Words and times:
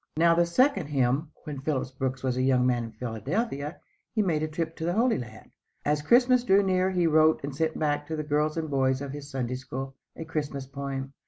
Now 0.17 0.33
the 0.33 0.47
second 0.47 0.87
"hymn." 0.87 1.27
When 1.43 1.61
Phillips 1.61 1.91
Brooks 1.91 2.23
was 2.23 2.35
a 2.35 2.41
young 2.41 2.65
man 2.65 2.85
in 2.85 2.91
Philadelphia 2.93 3.79
he 4.15 4.23
made 4.23 4.41
a 4.41 4.47
trip 4.47 4.75
to 4.77 4.83
the 4.85 4.93
Holy 4.93 5.19
Land. 5.19 5.51
As 5.85 6.01
Christmas 6.01 6.43
drew 6.43 6.63
near 6.63 6.89
he 6.89 7.05
wrote 7.05 7.43
and 7.43 7.55
sent 7.55 7.77
back 7.77 8.07
to 8.07 8.15
the 8.15 8.23
girls 8.23 8.57
and 8.57 8.67
boys 8.71 8.99
of 9.01 9.11
his 9.11 9.29
Sunday 9.29 9.53
School, 9.57 9.95
a 10.15 10.25
Christmas 10.25 10.65
poem. 10.65 11.13